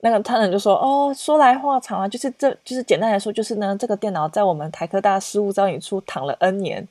[0.00, 6.86] 那个探人就说：“哦，说来话长啊，就是这就是简单来说，就是呢，这个电脑在我们台科大失物招领处躺了 N 年。”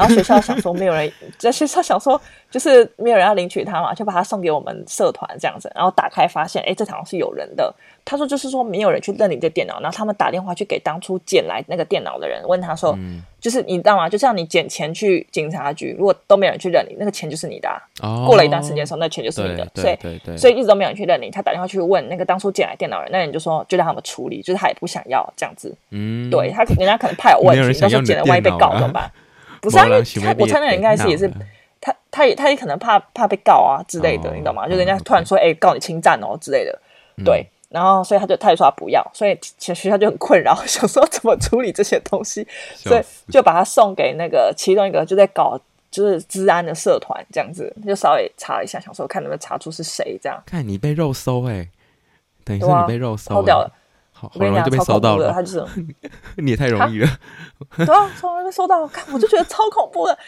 [0.00, 2.18] 然后学校想说没有人在学校想说
[2.50, 5.70] 就是没有人要领取它嘛，就把它送给我们社团这样子。
[5.74, 7.72] 然后打开发现，哎，这好像是有人的。
[8.02, 14.08] 他说就是说没有人去认领这电脑，然后他们打电话去给当初捡来那个电脑的人，问他说，嗯、就是你知道吗？
[14.08, 17.76] 就像你捡钱去警察局，如果都没有人去认领，那个钱就是你的、啊。
[18.02, 19.68] 哦、过了一段时间的时候，那钱就是你的。
[19.74, 21.30] 所以对对对，所以一直都没有人去认领。
[21.30, 25.72] 他打电话去问那个当初捡来电脑的人，那人就说就让他们处理，就是他也不想要这样子。
[25.90, 29.10] 嗯，对他，人家可能怕有问题，到时候捡了万一被告怎么办？
[29.60, 31.30] 不是啊，因为他我猜那人应该是也是
[31.80, 34.68] 他，他也他也可能怕怕被告啊之类的，你懂吗？
[34.68, 36.78] 就人家突然说，哎，告你侵占哦之类的，
[37.24, 45.58] 对，然后所以他就他也说他不要，所以其实学校就很困扰， 想说怎么处理这些东西，所以就把他送给那个其中一个就在搞
[45.90, 50.42] 就是治安的社团这样子，就稍微查一下，想说看能不能查出是谁这样。
[50.46, 51.68] 看你被肉搜哎，
[52.44, 53.72] 等于说你被肉搜，偷掉了。
[54.28, 55.64] 好容易就被搜到了，他就是
[56.36, 57.08] 你也太容易了。
[57.78, 60.18] 对啊，从来被搜到，看我就觉得超恐怖的。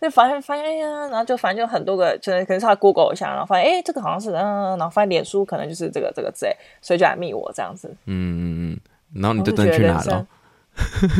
[0.00, 7.88] 就发现发现哎呀，然后就反正就很多个，就是可能是他 Google 一下，然后发现哎，这个好像是嗯，然后发现脸书可能就是这个这个之类，所以就来密我这样子。
[8.06, 8.80] 嗯嗯嗯，
[9.22, 10.26] 然后你就真的去拿了。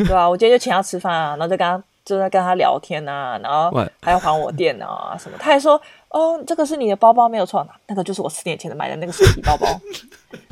[0.07, 5.81] 对啊，我今天就请他吃饭啊，然后就跟他就在跟他聊天啊，然后还要还我电脑啊什么，他还说。
[6.09, 9.69] 哦，这个是你的包包没有错，那个就是我四年前的买的那个手提包包。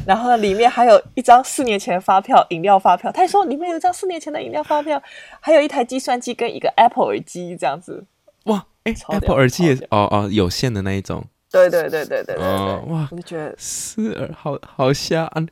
[0.09, 3.13] 然后呢，里面还有一张四年前的发票，饮料发票。
[3.13, 5.03] 他还说里面有一张四年前的饮料发票，
[5.39, 8.07] 还有一台计算机跟一个 Apple 耳机这样子。
[8.45, 11.23] 哇，哎，Apple 耳机也是哦哦有线的那一种。
[11.51, 15.43] 对对对对对对，哦，哇，我就觉得是耳好好瞎啊，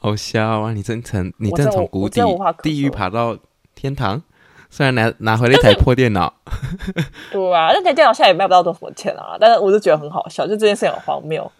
[0.00, 0.72] 好瞎啊！
[0.72, 2.22] 你真从你真从谷底
[2.62, 3.36] 地狱爬到
[3.74, 4.22] 天堂。
[4.70, 6.32] 虽然拿拿回了一台破电脑，
[7.30, 9.36] 对啊，那台电脑现在也卖不到多少钱啊。
[9.38, 11.52] 但是我就觉得很好笑，就这件事情很荒谬，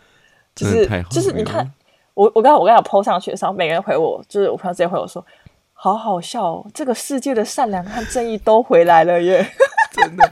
[0.55, 1.71] 就是就是你看
[2.19, 5.25] 我我刚才我刚才 po 上去的时候，每个人回我，就是我朋友直接回我说，
[5.73, 9.47] 好好笑哦，这个世界的善良和正义都回来了耶，
[9.95, 10.29] 真的。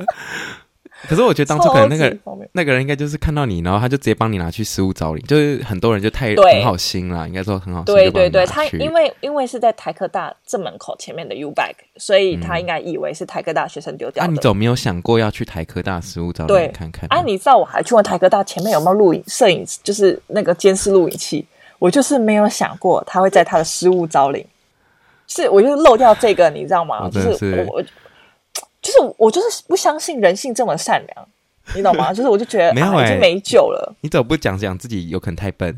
[1.07, 2.18] 可是我觉得当初可能那个
[2.55, 7.94] 那个人应该就是看到你，然后他就直接帮你拿去失物招领，就是很多人就太很好心了，应该说很好心。
[7.94, 14.27] 对对对，他因为因为是在台科大正门口前面的 U bag，所以他应该以为是台科大学生丢掉的。
[14.27, 17.07] 那、嗯啊、你怎么没有想过要去台科大失物招领看看？
[17.11, 21.46] 啊，你知道我还去问台科大前面有没有录影摄影，就是那个监视录影器，
[21.78, 24.46] 我就是没有想过他会在他的失误招领，
[25.26, 27.10] 是我就是漏掉这个，你知道吗？
[27.12, 27.82] 是就是我。
[28.82, 31.28] 就是我就是不相信人性这么善良，
[31.74, 32.12] 你懂吗？
[32.14, 33.92] 就是我就觉得没有、欸啊、已经没救了。
[34.00, 35.76] 你怎么不讲讲自己有可能太笨？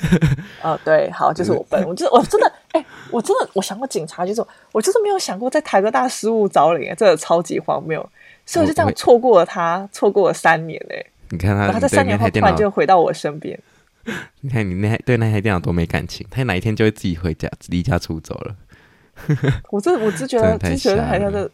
[0.60, 1.82] 哦，对，好，就是我笨。
[1.88, 8.06] 我就是我真的，哎、欸，我真的我想过警察，就是我就是没有想过在台科大失误招领，真的超级荒谬。
[8.44, 11.02] 所以我就这样错过了他，错过了三年哎。
[11.30, 13.58] 你看他，他在三年后突然就回到我身边。
[14.40, 18.56] 你看你那台对那台电脑多没感情，他哪一天就会自己回家离家出走了。
[19.70, 21.50] 我这我只觉 得，只觉得好像是。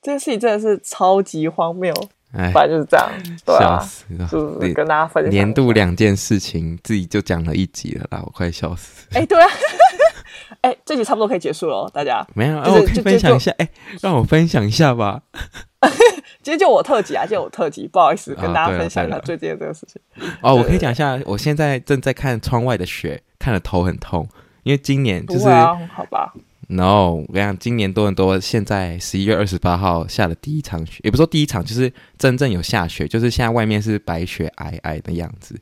[0.00, 1.92] 这件事情真的是超级荒谬，
[2.32, 3.10] 哎，反正就是这样，
[3.44, 9.08] 对啊，笑死了，就是跟大家分享年度两件事情，自己就讲了一集了啦，我快笑死。
[9.10, 9.50] 哎，对啊，
[10.62, 13.68] 哎，这集差不多可以结束了，大家没有，我可以分享一下，哎，
[14.00, 15.22] 让我分享一下吧。
[16.42, 20.00] 今天就我特辑啊， 今天我特辑，不好意思，跟大家分享一下最近的这个事情。
[20.40, 24.28] 哦，我可以讲一下，我现在正在看窗外的雪，看得头很痛，
[24.62, 26.32] 因为今年就是好吧。
[26.70, 35.58] No，我跟你讲，今年多伦多现在十一月二十八号下的第一场雪，也不是说第一场，就是真正有下雪，就是现在外面是白雪皑皑的样子。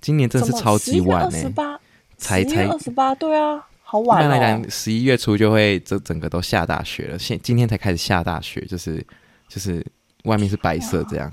[0.00, 1.80] 今年真是超级晚呢、欸，
[2.16, 4.24] 才才二十八，对啊，好晚、哦。
[4.24, 9.04] 一般来讲，十一月初就会这整个都下大雪了，现今天才开始下大雪，就是
[9.48, 9.84] 就是
[10.28, 11.32] 外面是白色这样，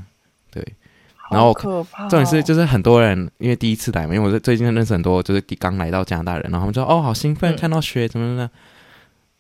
[0.50, 0.66] 对。
[1.32, 8.50] 然后重点是就是很多人因为第一次来嘛，因为我最近认识很多就是刚来到加拿大人，然后他们说哦，好兴奋，看到雪怎么怎么。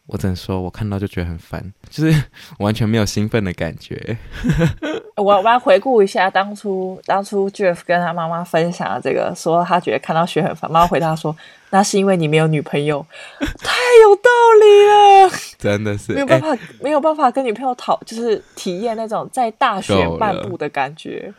[0.07, 2.23] 我只能说，我看到就觉得很烦，就是
[2.59, 4.17] 完全没有兴奋的感觉。
[5.17, 10.69] 我我要回顾一下当初当初 Jeff 跟他妈妈分享的这个，说他觉得看到雪很烦。
[10.69, 11.35] 妈妈回答说
[11.71, 13.03] ：“那是因为你没有女朋友。
[13.39, 21.33] ”太有道理了，真的是没有办法、欸、没有办法跟女朋友讨，就是体验那种在大雪漫步的感觉。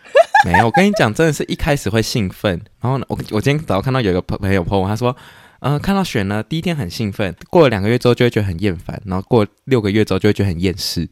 [0.44, 5.14] 没有，我跟你讲，真的是一开始会兴奋，然后呢，我我今天早上看到有一个朋朋友他说。
[5.60, 11.08] 嗯、呃，看到雪呢，第一天很兴奋，过了两个月之后就会觉得很厌烦，然后过六个月之后就会觉得很厌世。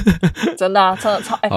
[0.58, 1.48] 真的啊，真的超哎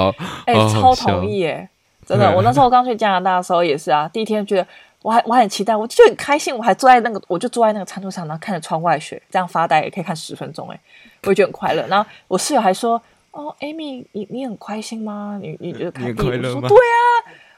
[0.46, 1.70] 哎，超同意耶！
[2.06, 4.68] 真的，我那时候刚去加拿大的时候也是啊，第一天觉得
[5.02, 10.80] 我还我很期待，我就很开心，我还坐在那个，我就坐在那个餐桌上，然后看着窗外雪，这样发呆也可以看十分钟，哎，
[11.24, 11.86] 我觉得很快乐。
[11.88, 15.38] 然后我室友还说：“哦，Amy，你你很开心吗？
[15.42, 16.98] 你你觉得开心？”我说：“对啊。”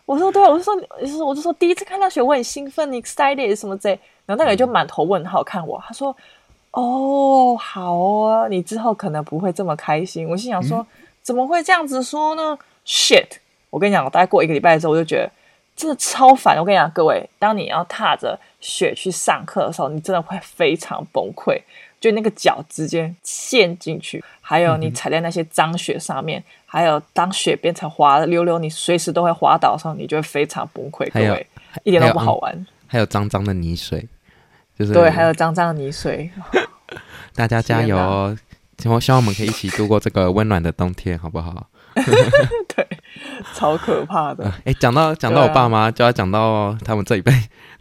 [0.06, 6.16] 我说：“对啊。”我就说：“我就说我就说第一次看到雪，我很兴奋，你 excited 什么之类。”然后那个人就满头问号看我，他说
[6.70, 13.38] ：“哦，好啊，你之后可能不会这么开心。”我心想说：“嗯、怎么会这样子说呢？”Shit！
[13.72, 15.32] 我跟你讲，我大概过一个礼拜之后，我就觉得
[15.76, 16.60] 真的超烦。
[16.60, 21.60] 我跟你讲，各位，当你要踏着雪去上课的时候，你真的会非常崩溃，
[22.00, 31.12] 就那个脚直接陷进去，还有你踩在那些脏雪上面，嗯、还有当雪变成滑溜溜，你随时都会滑倒的时候，你就会非常崩溃。
[31.12, 31.48] 各位，
[31.84, 32.68] 一点都不好玩。
[32.86, 34.08] 还有脏脏的泥水。
[34.80, 36.32] 就是、对，还有脏脏的泥水，
[37.36, 38.38] 大家加油哦！
[38.78, 41.70] 希望希望我们可以一起度过这个温暖的冬天，好不好？
[41.96, 42.88] 对，
[43.54, 44.46] 超可怕的。
[44.64, 47.34] 哎、呃，讲到讲到我爸妈，啊、就要讲到他们这一辈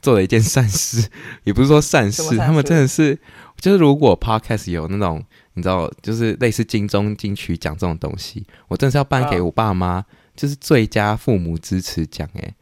[0.02, 1.08] 做了一件善事，
[1.44, 3.16] 也不是说善事，善事他们真的是，
[3.60, 5.22] 就是如果 Podcast 有那种
[5.54, 12.28] 你知道，就是类似金钟金曲奖这种东西，我真的是要颁给我爸妈，啊、就是最佳父母支持奖。
[12.34, 12.54] 哎，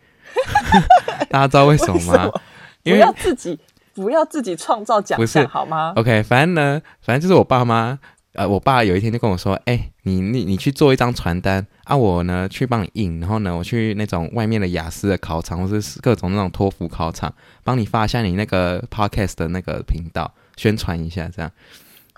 [1.30, 2.30] 大家知道为什么吗？
[2.82, 3.58] 因为要自己。
[3.96, 7.98] 不要自己创造奖项好吗？OK，反正呢，反正就是我爸妈，
[8.34, 17.32] 呃，我爸有一天就跟我说：“哎、欸，你你你去做一张传单啊，我呢去帮你印，然后呢，我去那种外面的雅思的考场，或是各种那种托福考场，
[17.64, 21.50] 帮你发一下你那个 Podcast 的那个频道，宣传一下这样。”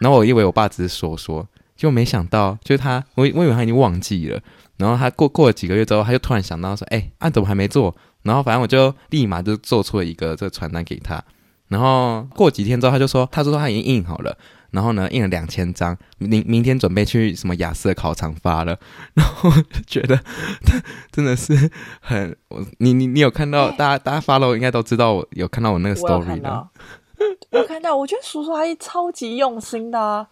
[0.00, 4.40] 然后我以为我爸只是说说，就没想到，就是他，我我以为他已经忘记了。
[4.76, 11.22] 然后他过过了几个月之后，他就突然想到说：“哎、欸，啊怎么还没做？”然后反正我就立马就做出了一个这个传单给他。
[11.68, 14.36] 然后过几天之后，他就说：“他说他已经印好了，
[14.70, 18.78] 然后呢，印了两千张，明明天准备去什么雅思的考场发了。
[19.14, 19.50] ”然后
[19.86, 20.16] 觉得
[20.64, 20.80] 他
[21.12, 22.36] 真的是很……
[22.48, 23.70] 我你你你有看到？
[23.70, 26.68] 大家大家 follow 应该都知道我有看到我那个 story 的。
[27.50, 30.26] 我看到，我觉得叔叔阿姨超级用心的啊，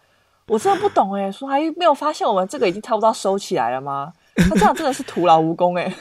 [0.47, 4.11] 我真的不懂哎，叔叔阿姨没有发现我们这个已经差不多收起来了吗？
[4.35, 5.91] 他这样真的是徒劳无功哎。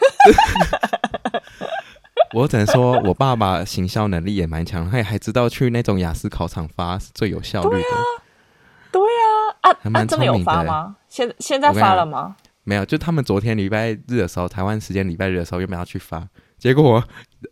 [2.36, 7.82] 我只能说，我爸爸行销能力也蛮强，他也还知道去那种雅思考场发是最有效率的。
[8.92, 10.34] 对啊，对啊，啊，还蛮聪明的。
[10.34, 10.96] 啊，真的有发吗？
[11.08, 12.36] 现现在发了吗？
[12.64, 16.28] 没有，就他们昨天礼拜日的时候，台湾时间礼拜日的时候，又没有去发。
[16.58, 17.04] 结果我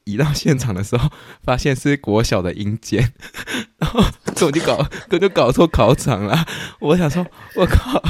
[0.05, 1.09] 一到现场的时候，
[1.43, 3.15] 发现是国小的英检，
[3.81, 4.01] 然后
[4.43, 6.45] 我就搞，我 就搞错考场了。
[6.81, 8.03] 我想说，我靠，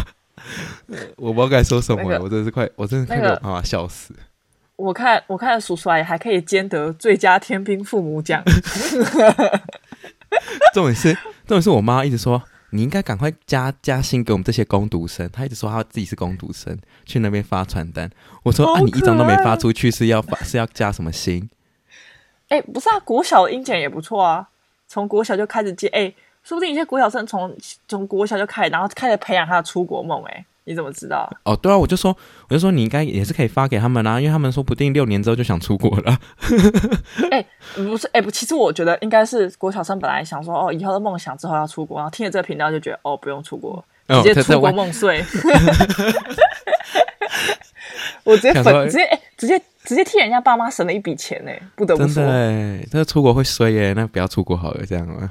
[1.19, 4.13] 我不知道该说什么了，那个、我真的是快，我真的快给我妈妈笑死。
[4.77, 8.43] 我看，我看叔叔阿姨还可以兼得最佳天兵父母奖。
[10.75, 11.15] 重点是，
[11.47, 12.43] 重点是我妈一直说。
[12.71, 15.31] 你应该赶快加加薪给我们这些工读生。
[15.31, 18.11] 她一直说她自己是工读生，去那边发传单。
[18.43, 21.49] 我说啊，你一张都没发出去，是要发是要加什么薪？
[22.49, 24.49] 哎、欸，不是啊，国小的英检也不错啊，
[24.89, 25.87] 从国小就开始接。
[25.89, 27.57] 哎、欸，说不定一些国小生从
[27.87, 30.25] 从国小就开始，然后开始培养他的出国梦。
[30.25, 30.45] 哎。
[30.65, 31.31] 你怎么知道？
[31.45, 32.17] 哦，对啊，我就说，
[32.49, 36.19] 我就说你应该也是可以发给他们啦、啊，因为他们说不定六年之后就想出国了。
[37.31, 45.23] 哎、欸，不是，哎、欸，不，其实我觉得应该是国小生本来想说，哦，以后的梦想之后要出国，然后听了这个频道就觉得，哦，不用出国，直接出国梦碎。
[48.25, 49.61] 我直接粉，直接，直接。
[49.85, 52.15] 直接替人家爸妈省了一笔钱呢，不得不说。
[52.15, 55.31] 真的，这出国会衰耶，那不要出国好了，这样吗？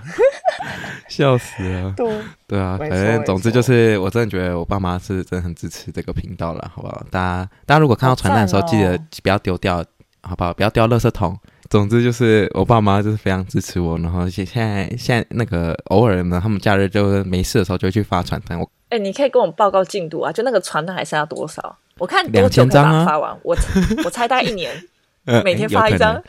[1.09, 1.93] 笑死了。
[1.97, 7.03] 对对啊，反正总之就是，我真的觉得我爸妈是真的很支持这个频道了，好不好？
[7.11, 9.83] 大家大家如果看到传单的时候，记得不要丢掉，
[10.21, 10.53] 好不好？
[10.53, 11.37] 不要丢垃圾桶。
[11.69, 18.59] 总之就是我爸妈就是非常支持我，然后现现在现在那个偶尔呢，他们假日就是没事的时候就会去发传单。
[18.59, 21.75] 我哎，你可以跟我们报告进度啊，就那个传单还剩下多少？
[21.97, 23.31] 我看多久可以把它发完？
[23.31, 23.55] 啊、我
[24.03, 24.71] 我猜大概一年，
[25.43, 26.21] 每天发一张，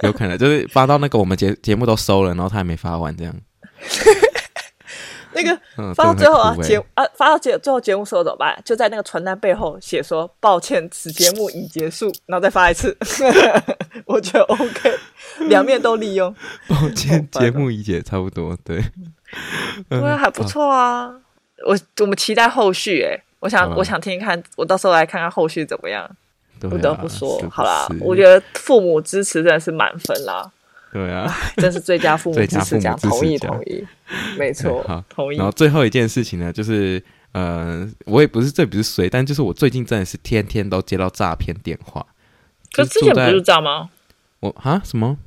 [0.10, 3.34] 有可能就是发到那个我们节节目都收了，然后他还没发完这样。
[5.32, 8.58] 那个、嗯、发到最后啊，节啊发到节最后节目收了怎么办？
[8.64, 12.96] 就在那个传单背后写说抱歉，此节目已结束，然后再发一次。
[14.06, 14.98] 我觉得 OK，
[15.40, 16.34] 两面都利用。
[16.66, 18.82] 抱歉，节目已结，差不多对。
[19.90, 21.10] 对，还不错啊。
[21.66, 23.22] 我我们期待后续哎、欸。
[23.46, 26.08] 我想，我想听听看，我到时候来看看后续怎么样。
[26.58, 30.50] 不得不说，好啦，我觉得父母支持真的是满分啦。
[30.90, 33.86] 对啊， 真是最佳父母支持奖，同意同意，
[34.38, 35.36] 没错，好，同意。
[35.36, 42.04] 然后最后一件事情呢，就是呃，我也不是这不是谁，但就是我最近真的是天天都接到诈骗电话。
[42.72, 43.90] 可之前不是这样吗？
[44.40, 45.18] 我啊什么？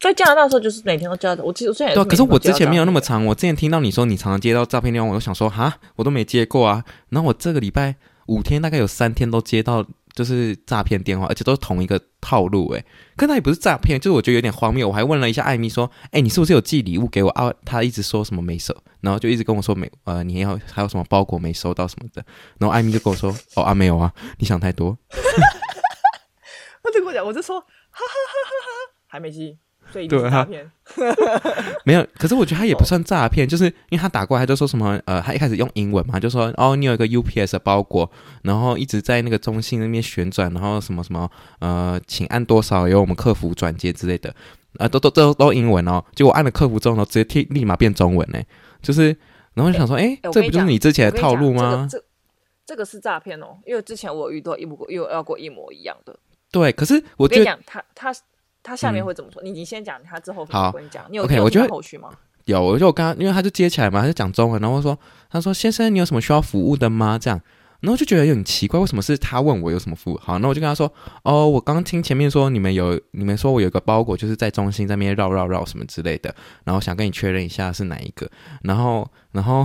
[0.00, 1.42] 在加拿大的时候，就是每天都接到。
[1.42, 3.24] 我记得我之前对，可是我之前没有那么长。
[3.26, 6.84] 我之前听到你说你常常接到诈骗电话，我就想说哈，我都没接过啊。
[7.08, 9.84] 然后我这个礼拜五天大概有三天都接到，
[10.14, 12.70] 就是诈骗电话，而且都是同一个套路。
[12.74, 12.84] 诶，
[13.16, 14.86] 可那也不是诈骗，就是我觉得有点荒谬。
[14.86, 17.52] 我还问了一下艾米说，诶，你是不是有寄礼物给我啊？
[17.64, 22.24] 他一直说什么没收，然后就一直跟我说没呃，你要还有什么包裹没收到什么的。
[22.58, 24.96] 然后艾米就跟我说，哦啊没有啊，你想太多。
[26.84, 28.04] 他就跟我讲，我就说哈哈哈
[28.44, 29.58] 哈哈，还没寄。
[29.92, 30.46] 对啊，
[31.84, 38.10] 没有，可是我觉得他也不算诈骗，就是因为他打过来，他就说什么呃，他一开始用英文嘛，就说哦，你有一个 UPS 的包裹，
[38.42, 48.38] 然后一直在那个中心那边旋转，然后什么什么呃，请按多少由我们客服转接之类的，啊、呃，都都都都英文哦，结果按了客服之后呢，直接替立马变中文呢，
[48.82, 49.16] 就是
[49.54, 51.88] 然后就想说，哎、欸，这不就是你之前的套路吗？
[51.90, 52.08] 这个、这
[52.66, 56.18] 这个是诈骗哦，因为之前我遇到一模又要过一模一样的。
[56.50, 58.14] 对，可是我觉得我跟你讲，他他。
[58.62, 59.42] 他下面会怎么说？
[59.42, 61.04] 嗯、你你先讲，他之后我跟你讲。
[61.10, 62.10] 你有 OK，我觉得后续吗？
[62.44, 64.98] 有，我就我刚刚，因为他就接起来嘛，他就讲中文，然后说，
[65.30, 67.40] 他说：“先生，你有什么需要服务的吗？”这样。
[67.80, 70.18] 然后就觉得有点奇怪，为什么是他问我有什么服务？
[70.20, 78.28] 好，那我就跟他说：“哦，我刚刚听前面说你们有，你们说我有个包裹，就是在中心在那边绕绕绕什么之类的，然后想跟你确认一下是哪一个。
[78.62, 79.58] 然后，然后，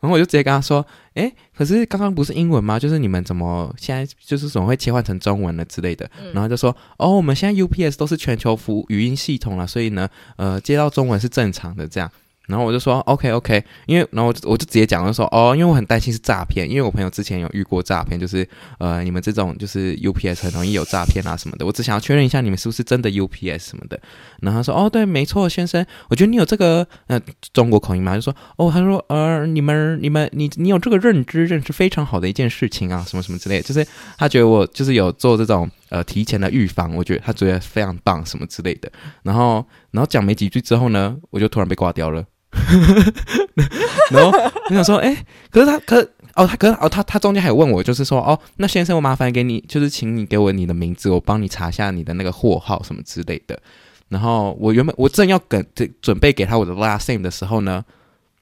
[0.00, 2.78] 然后我就直接跟他说：诶，可是刚刚不是英文吗？
[2.78, 6.10] 就是你们怎么现在就是怎么会切换成中文了之类的？
[6.34, 12.10] 然后就说：哦，我们现在 UPS 都是全球服务语音系统了，所以呢，呃，接到中文是正常的这样。”
[12.46, 18.46] 然后我就说 OK OK，因为然后我就我就直接讲，就说哦，因为我很担心是诈骗，因为我朋友之前有遇过诈骗，就是
[18.78, 23.98] 呃你们这种就是 UPS 很容易有诈骗啊什么的，我只想要确认一下你们是不是真的 UPS 什么的。
[24.40, 27.18] 然后他说哦对，没错，先生，我觉得你有这个呃
[27.52, 33.86] 中国口音嘛，就说哦，他说呃你们你们你你有这个认知，认识非常好的一件事情啊，什么什么之类，就是
[34.18, 38.90] 他觉得我就是有做这种呃提前的预防，我觉得他觉得非常棒什么之类的。
[39.22, 42.24] 然后然后讲没几句之后呢，我就突然被挂掉了。
[44.10, 44.36] 然后
[44.70, 46.00] 我想说，哎、可是他，可
[46.34, 53.60] 哦，他，可是哦，他，他中间还问我，就是说，哦，那先生，我麻烦给你，就是请你给我你的名字，我帮你查一下你的那个货号什么之类的。
[54.08, 55.64] 然后我原本我正要跟
[56.02, 57.84] 准备给他我的 last name 的时候呢，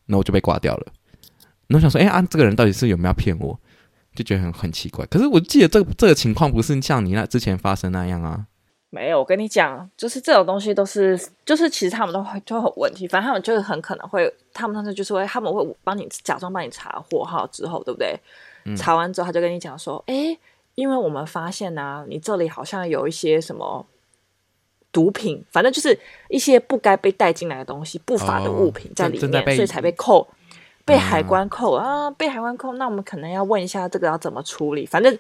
[0.07, 0.87] 那我就被挂掉了。
[1.69, 3.59] 然后我想说，哎、啊，这个人到底是有没有骗我？
[4.15, 5.05] 就觉得很很奇怪。
[5.07, 8.47] 可是我记得这个这个情况不是像你那之前发生那样啊。
[8.95, 18.15] 没有，我跟你讲，就是这种东西都是，就是其实他们都会就会有问题，反正他们就是很可能会，他们当时就是会，他们会帮你假装帮你查货号之后，对不对？
[18.67, 20.37] 嗯、查完之后他就跟你讲说，哎，
[20.75, 23.87] 因为我们发现呢、啊，你这里好像有一些什么
[24.93, 25.99] 毒品，反正就是
[26.29, 30.29] 一些不该被带进来的东西，不法的物品在里面，哦、所以才被扣，
[30.85, 35.17] 被海关扣、嗯、啊，被海关扣，那我们可能要问一下这个要怎么处理，反正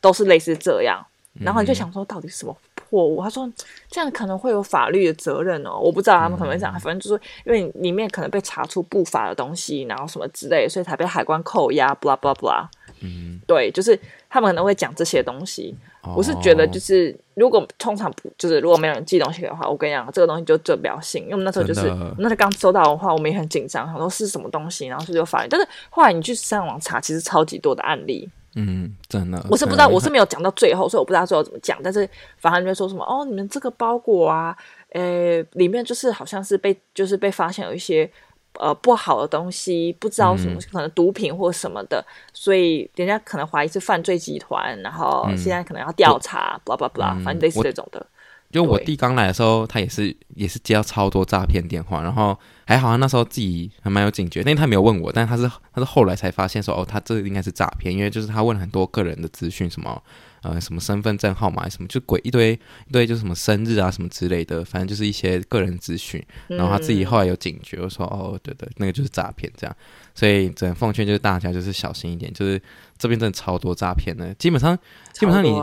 [0.00, 1.04] 都是类似这样，
[1.40, 2.56] 然后你就想说到底什么？
[2.88, 3.50] 货物，他说
[3.90, 12.64] 这样可能会有法律的责任哦，我不知道他们可能会这样，反正就是因为里面可能被查出不法的东西，然后什么之类，所以才被海关扣押，blah blah blah。
[13.00, 13.98] 嗯，对，就是
[14.30, 15.74] 他们可能会讲这些东西。
[16.06, 21.82] 哦、我是觉得，就是如果通常不，就是如果没有人寄东西的话，我跟你讲，这个东西就最不要信，因为我们那时候就是
[22.18, 28.28] 那时候刚收到的话，我们也很紧张，想说是什么东西，然后是有法律，但是后来你去上网查，其实超级多的案例。
[28.58, 31.78] 嗯，真的，我是不知道，我是没有讲到最后，所以我不知道最后怎么讲。
[31.82, 34.56] 但是反正就说什么哦，你们这个包裹啊，
[34.92, 38.10] 诶，里面就是好像是被就是被发现有一些
[38.58, 48.04] 呃不好的东西，不知道什么、嗯、可能毒品或什么的，所以人家可能怀疑是犯罪集团，然后现在可能要调查，巴拉巴拉，反正类似这种的。
[48.52, 60.00] 就我弟刚来的时候，他也是也是接到超多诈骗电话，然后还好他那时候自己还蛮有警觉，但他没有问我，但是他是他是后来才发现说，哦，他这应该是诈骗，因为就是他问了很多个人的资讯，什么
[60.42, 62.52] 呃什么身份证号码什么，就鬼一堆
[62.88, 69.76] 一堆，就是什么生日啊什么之类的，反正就是一些个人资讯，然后他自己后来有警觉，我说哦对对，那个就是诈骗这样，
[70.14, 72.60] 所以只能奉劝就是大家就是小心一点，就是
[72.98, 74.78] 这边真的超多诈骗的，基本上
[75.12, 75.54] 基本上你。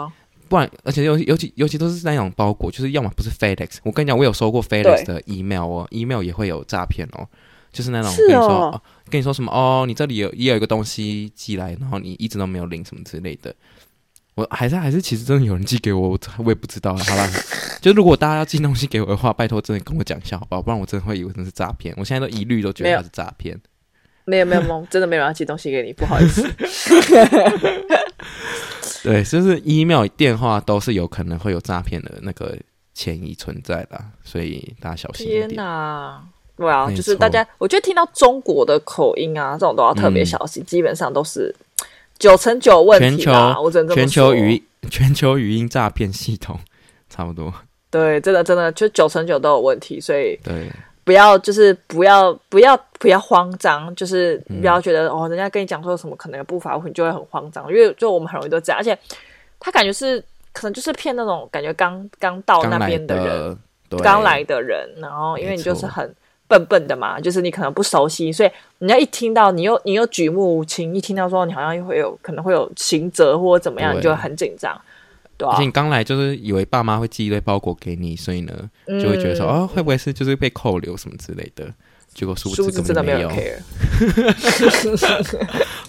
[0.49, 3.77] 不然，而且尤尤其尤其都是那种包裹，就是要么不是 FedEx。
[3.81, 7.27] 我跟你讲，我有收过 FedEx 的 email 哦，email 也会有诈骗哦，
[7.71, 13.55] 就是那种跟你说、哦、跟你说什么哦，你这里有也有一个东西寄来，然后你一直都没有领什么之类的。
[14.35, 16.95] 我还是还是其实真的有人寄给我，我我也不知道。
[16.97, 17.29] 好吧，
[17.81, 20.61] 就如果大家要寄东西给我的话，拜托真的跟我讲一下好不好？
[20.61, 21.93] 不然我真的会以为那是诈骗。
[21.97, 23.59] 我现在都一律都觉得它是诈骗。
[24.25, 26.41] 没有没有没有，真的没有人要寄东西给你，不好意思。
[29.03, 32.57] 对，就是 email、电话都是有可能会有诈骗的那个
[32.93, 35.49] 嫌疑存在的，所以大家小心一点。
[35.49, 36.23] 天哪，
[36.55, 41.53] 对啊，就是大家，我觉得听到中国的口音啊，这种都要特别小心，嗯、基本上都是
[42.23, 43.17] 九成九问题。
[43.17, 43.93] 全球。
[43.93, 46.57] 全球语音，全球语音诈骗系统，
[47.09, 47.53] 差不多。
[47.91, 50.71] 对，真的真的，就九成九都有问题，所以对。
[51.03, 58.97] 不要，就是不要，不要，不要慌张，就是不要觉得、嗯、哦，人家跟你讲说什么可能有不法物品，你就会很慌张，因为就我们很容易都这样，而且
[59.59, 60.17] 他感觉是
[60.53, 63.57] 可能就是骗那种感觉刚刚到那边的人，
[64.01, 66.09] 刚来，来的人，然后因为你就是很
[66.47, 74.79] 笨笨的嘛，就是你可能不熟悉，所以人家一听到你又你又举目无亲，一听到说你好像又会有可能会有刑责或者怎么样，你就会很紧张。
[75.39, 78.53] 而且你刚来就是以为爸妈会寄一堆包裹给你，所以呢
[78.87, 81.65] 就会觉得说、嗯、哦，会不会是就是被扣留什么之类的？
[82.13, 83.29] 结果殊不知根本没有。
[83.29, 83.57] care，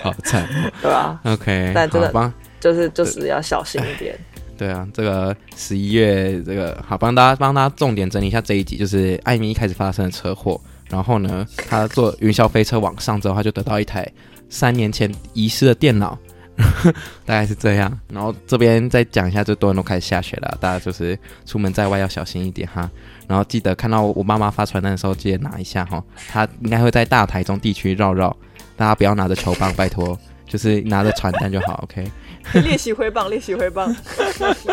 [0.02, 0.48] 好惨，
[0.80, 4.18] 对吧？OK，但真的吧，就是就是要小心一点。
[4.56, 14.10] 对啊，这个十一月这个好，帮大家帮大家重点整理一下这一集，就是艾米一开始发生的车祸，然后呢，他坐云霄飞车往上之后，他就得到一台
[14.48, 16.18] 三年前遗失的电脑。
[17.26, 22.88] 大概是这样，然后这边再讲一下，就多人都开始下雪了，大家就是出门在外要小心一点哈。
[23.26, 26.00] 然后记得看到我妈妈发传单的时候，记得拿一下哈。
[26.28, 28.34] 她应该会在大台中地区绕绕，
[28.76, 31.80] 大家不要拿着球棒，拜托，就是拿着传单就好。
[31.82, 32.08] OK，
[32.62, 33.94] 练习挥棒，练习挥棒。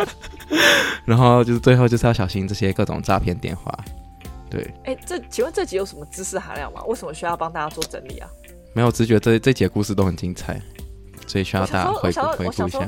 [1.05, 3.71] 然后就是最后就是要小心这些各种诈骗电话。
[4.49, 6.81] 对，哎，这请问这集有什么知识含量吗？
[6.85, 8.29] 为什么需要帮大家做整理啊？
[8.73, 10.61] 没有，只觉得这这集的故事都很精彩。
[11.25, 12.79] 所以需要大家回顾回顾一下。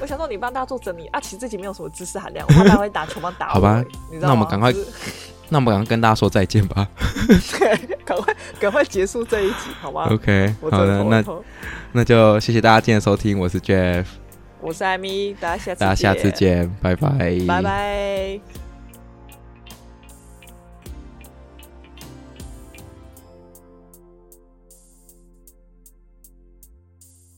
[0.00, 3.52] 我想说，你帮大家做整理啊，其实这集没有什么知识含量，我怕大家会打球帮打我。
[3.54, 3.84] 好吧，
[4.20, 4.72] 那我们赶快，
[5.50, 6.88] 那我们赶快跟大家说再见吧。
[7.58, 11.22] 对，赶快赶快结束这一集，好吗？OK，好的，那
[11.92, 14.06] 那就谢谢大家今天的收听，我是 Jeff，
[14.62, 18.61] 我是艾米，大家下次大家下次见，拜拜，拜拜。